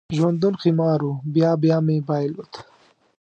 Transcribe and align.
ژوندون 0.17 0.53
قمار 0.61 0.99
و، 1.09 1.11
بیا 1.33 1.51
بیا 1.61 1.77
مې 1.85 1.97
بایلود 2.07 2.53